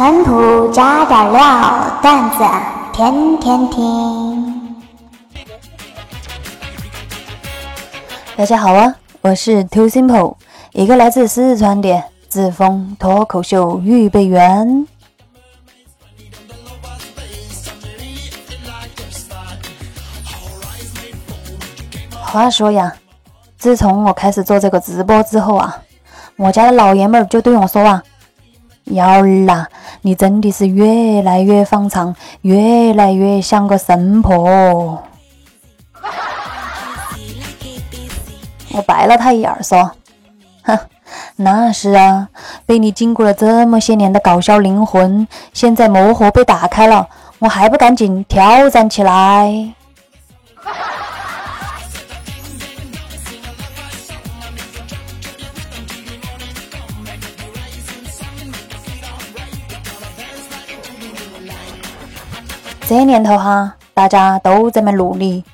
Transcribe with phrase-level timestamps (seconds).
[0.00, 2.38] 陈谱加点料，段子
[2.90, 4.82] 天天听。
[8.34, 10.36] 大家好啊，我是 Too Simple，
[10.72, 14.86] 一个来自四川的自封脱口秀预备员。
[22.22, 22.94] 话说呀，
[23.58, 25.82] 自从我开始做这个直播之后啊，
[26.36, 28.02] 我家的老爷们儿就对我说啊
[28.96, 29.68] ：“幺儿啊，
[30.02, 35.02] 你真的是越来越放长，越来越像个神婆。
[38.72, 39.90] ”我白了他一眼，说
[40.62, 40.78] ：“哼，
[41.36, 42.28] 那是啊，
[42.64, 47.08] 被你禁锢了这么些年的搞笑灵魂，现在魔盒被打开了，
[47.40, 49.74] 我还不赶紧挑战起来？”
[62.90, 65.44] 这年头哈，大家都这么努力，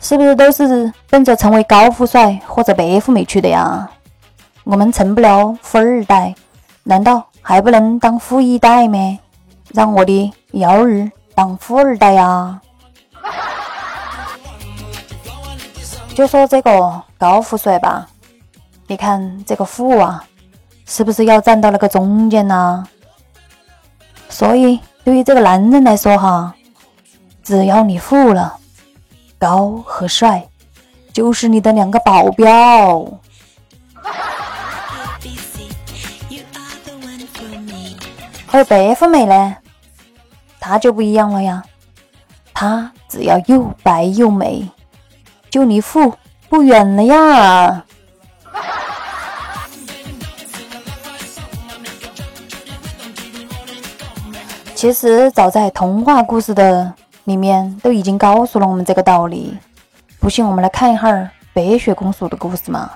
[0.00, 3.86] 是不是都是奔着成为高富帅或者白富美去的呀？
[4.64, 6.34] 我们成不了富二代，
[6.84, 9.18] 难道还不能当富一代吗？
[9.74, 12.58] 让我的幺儿当富二代呀！
[16.14, 18.08] 就说这个高富帅吧，
[18.86, 20.24] 你看这个富啊，
[20.86, 22.82] 是不是要站到那个中间呢？
[24.30, 26.54] 所以对于这个男人来说哈。
[27.48, 28.58] 只要你富了，
[29.38, 30.46] 高和帅
[31.14, 33.10] 就是你的两个保镖。
[38.52, 39.56] 而白富美呢，
[40.60, 41.64] 她就不一样了呀，
[42.52, 44.68] 她只要又白又美，
[45.48, 46.12] 就离富
[46.50, 47.82] 不远了呀。
[54.74, 56.92] 其实早在童话故事的。
[57.28, 59.54] 里面都已经告诉了我们这个道理，
[60.18, 62.90] 不信我们来看一下白雪公主的故事嘛。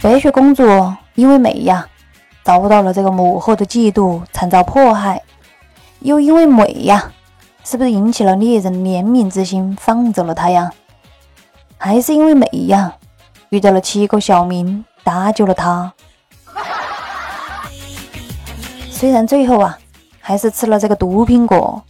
[0.00, 0.64] 白雪公主
[1.16, 1.86] 因为美呀，
[2.42, 5.18] 遭到了这个母后的嫉妒，惨遭迫害；
[5.98, 7.12] 又因为美呀，
[7.62, 10.72] 是不是引起了猎人怜悯之心，放走了她呀？
[11.76, 12.94] 还是因为美呀，
[13.50, 15.92] 遇到了七个小民，搭救了她。
[18.90, 19.78] 虽然最后啊，
[20.20, 21.82] 还是吃了这个毒苹果。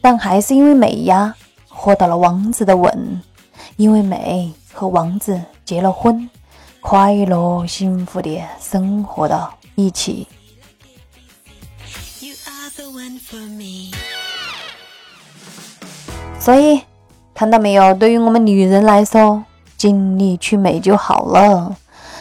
[0.00, 1.34] 但还是因为美呀，
[1.68, 3.20] 获得了王子的吻，
[3.76, 6.28] 因为美和王子结了婚，
[6.80, 10.26] 快乐幸福的生活到一起。
[16.38, 16.80] 所以，
[17.34, 17.92] 看到没有？
[17.94, 19.44] 对于我们女人来说，
[19.76, 21.76] 尽力去美就好了。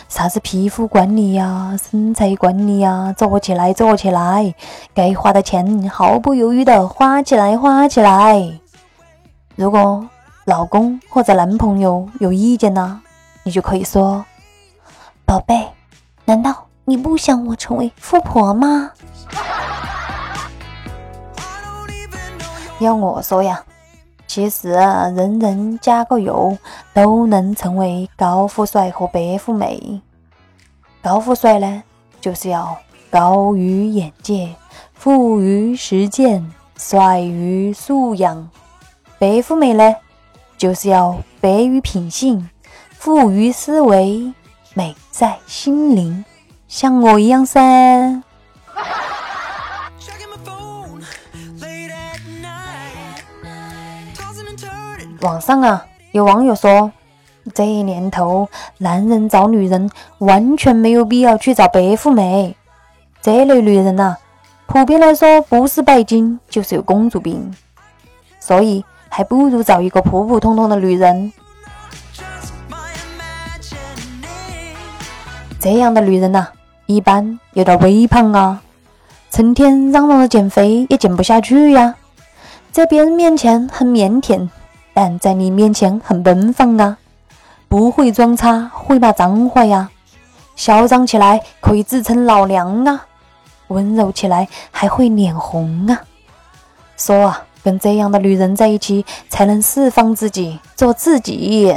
[0.09, 4.55] 啥子皮肤管理呀，身材管理呀，做起来做起来，
[4.91, 8.59] 该花的钱毫不犹豫的花起来花起来。
[9.55, 10.09] 如果
[10.45, 12.99] 老公或者男朋友有意见呢，
[13.43, 14.25] 你就可以说
[15.25, 15.67] ：“宝贝，
[16.25, 18.89] 难道你不想我成为富婆吗？”
[22.79, 23.61] 要我说呀，
[24.25, 26.57] 其实人人加个油
[26.93, 30.01] 都能成为高富帅和白富美。
[31.01, 31.83] 高富帅呢，
[32.19, 32.77] 就是要
[33.09, 34.53] 高于眼界，
[34.93, 38.47] 富于实践，帅于素养；
[39.17, 39.95] 白富美呢，
[40.57, 42.49] 就是要白于品性，
[42.91, 44.33] 富于思维，
[44.73, 46.25] 美在心灵，
[46.67, 48.21] 像我一样噻。
[55.21, 56.91] 网上啊，有网友说。
[57.55, 58.47] 这年头，
[58.77, 59.89] 男人找女人
[60.19, 62.55] 完全没有必要去找白富美。
[63.21, 64.17] 这类女人呐，
[64.67, 67.55] 普遍来说不是拜金就是有公主病，
[68.39, 71.33] 所以还不如找一个普普通通的女人。
[75.59, 76.49] 这样的女人呐，
[76.85, 78.61] 一般有点微胖啊，
[79.31, 81.95] 成天嚷嚷着减肥也减不下去呀。
[82.71, 84.49] 在别人面前很腼腆，
[85.01, 86.97] 但在你面前很奔放啊。
[87.69, 89.89] 不会装叉，会骂脏话呀！
[90.57, 93.05] 嚣张起来可以自称老娘啊，
[93.67, 96.01] 温柔起来还会脸红啊。
[96.97, 101.73] 说啊，跟这样的女人在一起才能释放自己，做自己。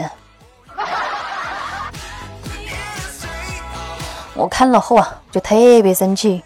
[4.35, 6.43] 我看了后啊，就特别生气。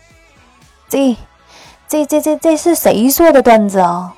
[0.90, 1.16] 这、
[1.88, 4.14] 这、这、这、这是谁说的段子啊？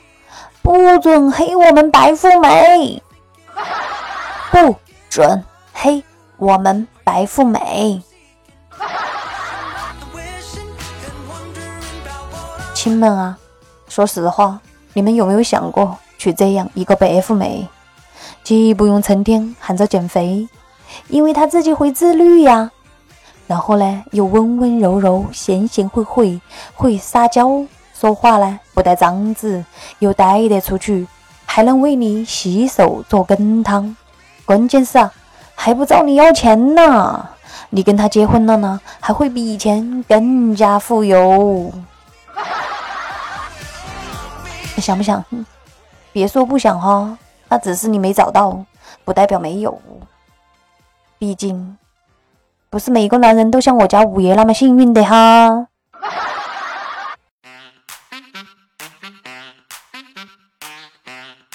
[0.62, 3.02] 不准黑我们白富美！
[4.50, 4.76] 不。
[5.10, 6.04] 准黑
[6.36, 8.02] 我们白富美。
[12.74, 13.38] 亲们啊，
[13.88, 14.60] 说实话，
[14.92, 17.66] 你们有没有想过去这样一个白富美，
[18.44, 20.46] 既不用成天喊着减肥，
[21.08, 22.70] 因为她自己会自律呀，
[23.46, 26.38] 然后呢又温温柔柔、贤贤惠惠，
[26.74, 27.64] 会撒娇，
[27.98, 29.64] 说话呢不带脏字，
[29.98, 31.04] 又带得出去，
[31.44, 33.96] 还能为你洗手做羹汤，
[34.44, 35.12] 关键是啊，
[35.56, 37.28] 还不找你要钱呢。
[37.70, 41.72] 你跟他结婚了呢，还会比以前更加富有。
[44.76, 45.24] 你 想不想？
[46.12, 48.64] 别说不想哈，那只是你没找到，
[49.04, 49.76] 不代表没有。
[51.18, 51.76] 毕竟，
[52.70, 55.66] 不是每个男人都像我家五爷那么幸运的哈。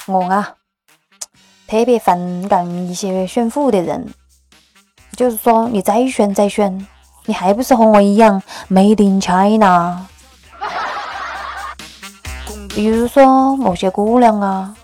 [0.07, 0.55] 我啊，
[1.67, 4.13] 特别反感一些炫富的人。
[5.15, 6.87] 就是说，你再炫再炫，
[7.25, 10.07] 你还不是和我一样 Made in China？
[12.69, 14.75] 比如说某些姑娘啊，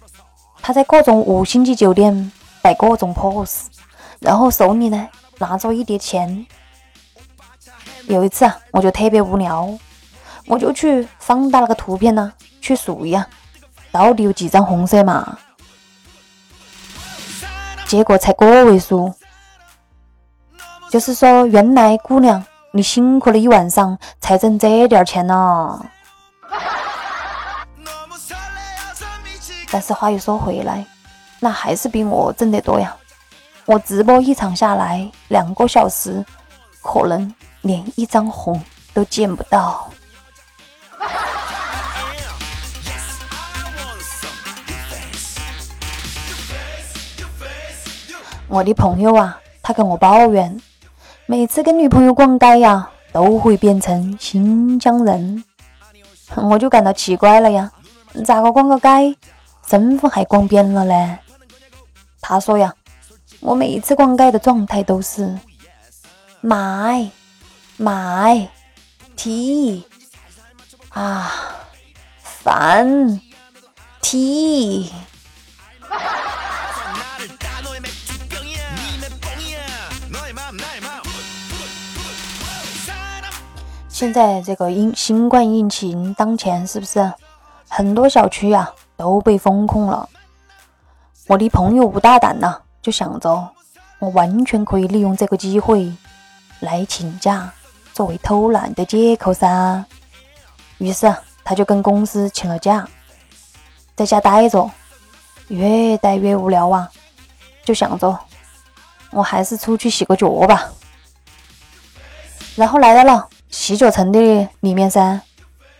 [0.61, 2.31] 她在各种五星级酒店
[2.61, 3.63] 摆各种 pose，
[4.19, 6.45] 然后手里呢拿着一叠钱。
[8.05, 9.77] 有一次啊，我就特别无聊，
[10.45, 12.31] 我就去放大那个图片呢，
[12.61, 13.27] 去数一下
[13.91, 15.37] 到底有几张红色嘛，
[17.85, 19.13] 结果才个位数。
[20.89, 25.85] 就是说，原来姑娘，你辛苦了一晚上才挣这点钱呢。
[29.71, 30.83] 但是话又说回来，
[31.39, 32.95] 那还是比我挣得多呀。
[33.65, 36.25] 我直播一场下来两个小时，
[36.81, 37.31] 可能
[37.61, 38.59] 连一张红
[38.95, 39.87] 都见不到。
[48.49, 50.59] 我的朋友啊，他跟我抱怨。
[51.27, 55.43] 每次跟女朋友逛街呀，都会变成新疆人，
[56.35, 57.71] 我就感到奇怪了呀，
[58.25, 59.15] 咋个逛个街，
[59.67, 61.19] 身份还逛变了呢？
[62.19, 62.73] 他说呀，
[63.39, 65.37] 我每次逛街的状态都是
[66.41, 67.07] 买
[67.77, 68.49] 买
[69.15, 69.85] 提
[70.89, 71.31] 啊
[72.23, 73.21] 饭
[74.01, 74.91] T。
[83.99, 87.11] 现在这个疫新冠疫情当前，是不是
[87.67, 90.07] 很多小区呀都被封控了？
[91.27, 93.49] 我的朋友不大胆呐，就想着
[93.99, 95.91] 我完全可以利用这个机会
[96.61, 97.51] 来请假，
[97.91, 99.83] 作为偷懒的借口噻。
[100.77, 101.13] 于是
[101.43, 102.87] 他就跟公司请了假，
[103.97, 104.71] 在家待着，
[105.49, 106.89] 越待越无聊啊，
[107.65, 108.17] 就想着
[109.11, 110.71] 我还是出去洗个脚吧，
[112.55, 113.27] 然后来到了。
[113.49, 115.21] 洗脚城的里面噻，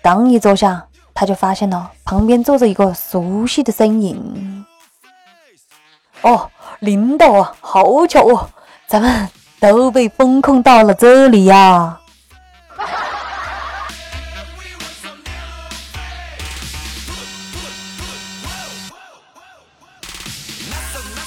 [0.02, 4.66] 刚一坐下，他就发现了旁边坐着一个熟悉的身影。
[6.22, 6.50] 哦，
[6.80, 8.50] 领导啊，好巧哦，
[8.88, 9.30] 咱们
[9.60, 12.00] 都被封控到了这里呀！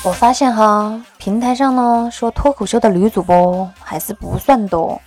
[0.04, 5.00] 我发现哈，平台上呢说脱口秀的女主播还是不算多。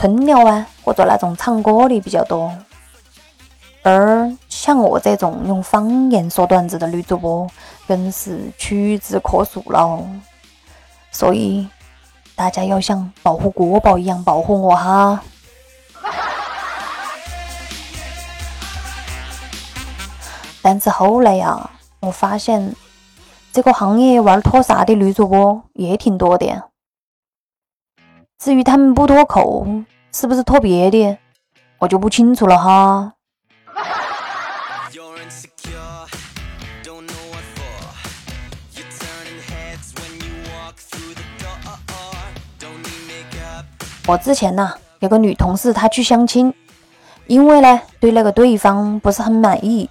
[0.00, 2.50] 纯聊啊，或者那种唱歌的比较多，
[3.82, 7.46] 而像我这种用方言说段子的女主播，
[7.86, 10.02] 更是屈指可数了。
[11.12, 11.68] 所以
[12.34, 15.22] 大家要像保护国宝一样保护我哈。
[20.62, 21.68] 但是后来呀，
[22.00, 22.74] 我发现
[23.52, 26.69] 这个行业玩脱啥的女主播也挺多的。
[28.40, 29.66] 至于他们不脱口，
[30.14, 31.18] 是不是脱别的，
[31.76, 33.12] 我就不清楚了哈。
[44.06, 46.54] 我之前呢有个女同事，她去相亲，
[47.26, 49.90] 因为呢对那个对方不是很满意，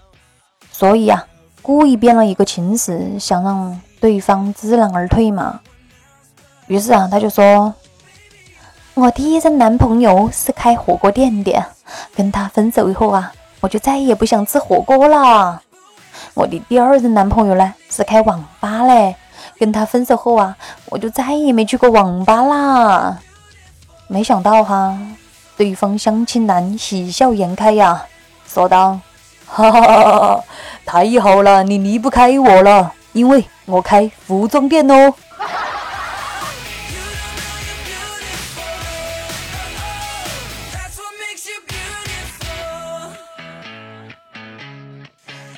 [0.72, 1.24] 所以啊
[1.62, 5.60] 故意编了一个情史，想让对方知难而退嘛。
[6.66, 7.72] 于是啊，她就说。
[9.00, 11.64] 我第一任男朋友是开火锅店的，
[12.14, 15.62] 跟他分手以后啊，我就再也不想吃火锅了。
[16.34, 19.16] 我的第二任男朋友呢是开网吧嘞，
[19.58, 20.54] 跟他分手后啊，
[20.88, 23.18] 我就再也没去过网吧啦。
[24.10, 25.00] 没想到哈，
[25.56, 28.04] 对方相亲男喜笑颜开呀，
[28.46, 29.00] 说道
[29.48, 30.44] ：“哈哈哈哈，
[30.86, 35.14] 太好了，你离不开我了，因为我开服装店哦。”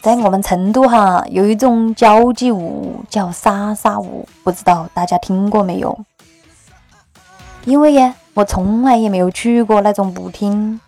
[0.02, 5.96] 在我们成都哈，有一种交际舞叫莎莎舞，不知道大家听过没有？
[7.66, 10.82] 因为呀，我从来也没有去过那种舞厅，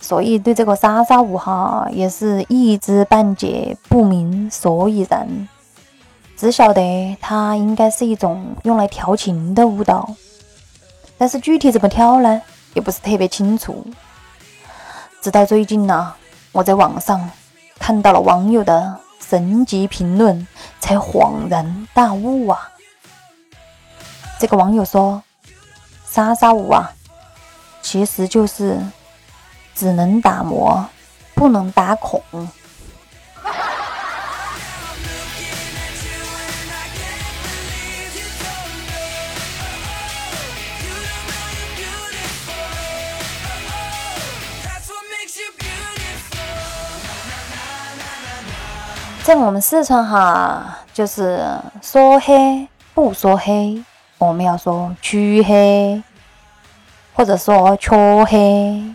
[0.00, 5.48] 所以对这个莎莎舞哈也是一知半解，不明所以然。
[6.36, 10.14] 只晓得它应该是一种用来调情的舞蹈，
[11.18, 12.40] 但是具体怎么跳呢，
[12.74, 13.84] 也不是特别清楚。
[15.20, 16.14] 直到最近呢，
[16.52, 17.28] 我在网上。
[17.78, 20.46] 看到了网友的神级评论，
[20.80, 22.70] 才恍然大悟啊！
[24.38, 25.22] 这个网友说
[26.04, 26.92] ：“莎莎舞啊，
[27.82, 28.78] 其实就是
[29.74, 30.84] 只能打磨，
[31.34, 32.22] 不能打孔。”
[49.26, 51.44] 在我们四川哈，就是
[51.82, 53.82] 说黑不说黑，
[54.18, 56.00] 我们要说黢黑，
[57.12, 58.94] 或者说黢黑。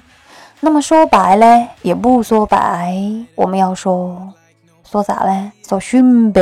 [0.61, 2.95] 那么说白呢，也不说白，
[3.35, 4.31] 我们要说
[4.89, 5.51] 说啥呢？
[5.67, 6.41] 说熏白。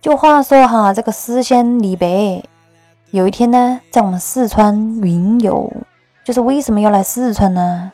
[0.00, 2.40] 就话说哈，这个诗仙李白，
[3.10, 5.68] 有一天呢，在我们四川云游，
[6.22, 7.90] 就是为什么要来四川呢？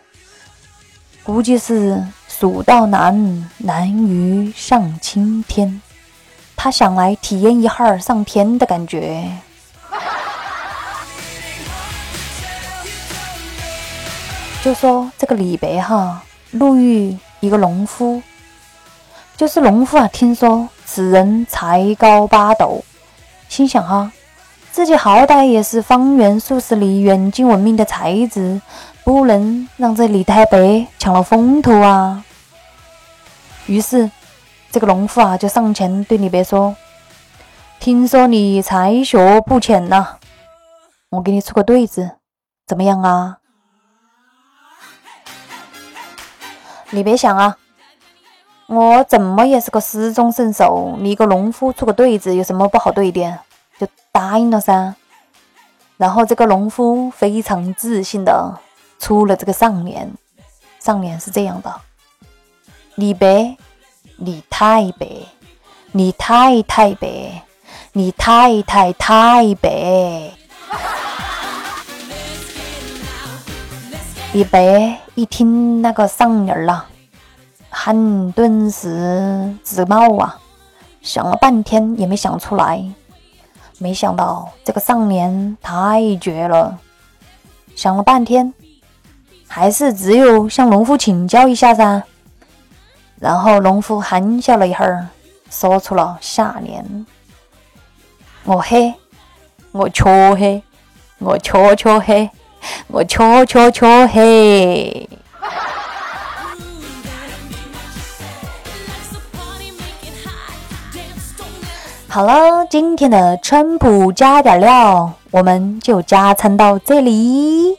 [1.25, 2.05] 估计是。
[2.37, 5.81] 蜀道难，难于上青天。
[6.57, 9.31] 他想来体验一下上天的感觉。
[14.65, 18.21] 就说这个李白哈，路遇一个农夫，
[19.37, 20.09] 就是农夫啊。
[20.09, 22.85] 听说此人才高八斗，
[23.49, 24.11] 心想哈，
[24.73, 28.61] 自己好歹也是方圆数十里远近闻名的才子。
[29.05, 32.25] 不能让这李太白抢了风头啊！
[33.67, 34.11] 于是，
[34.71, 36.75] 这个农夫啊就上前对李白说
[37.79, 40.17] ：“听说你才学不浅呐，
[41.11, 42.13] 我给你出个对子，
[42.67, 43.37] 怎么样啊？”
[46.91, 47.59] 李白想啊，
[48.69, 53.39] 我怎么也是个诗中圣手，你一个农夫出个对子有什么不好对的？
[53.79, 54.95] 就答应了噻。
[55.99, 58.61] 然后这个农夫非常自信的。
[59.05, 60.11] 出了这个上联，
[60.81, 61.71] 上联是这样的：
[62.95, 63.55] 李白，
[64.17, 65.07] 李太白，
[65.93, 67.45] 李太太白，
[67.93, 70.33] 李太太太白。
[74.33, 76.87] 李白一听那个上联了，
[77.69, 80.41] 汗顿时直冒啊，
[81.03, 82.83] 想了半天也没想出来。
[83.77, 86.79] 没想到这个上联太绝了，
[87.77, 88.55] 想了半天。
[89.57, 92.03] 还是只有向农夫请教一下噻。
[93.21, 95.07] 然后农夫憨笑了一会儿，
[95.49, 97.07] 说出了下联
[98.43, 98.93] ：“我黑，
[99.71, 100.61] 我黢黑，
[101.21, 102.29] 我黢黢黑，
[102.89, 105.09] 我黢黢黢黑。”
[112.09, 117.79] 好了，今天的川普加点料，我们就加餐到这里。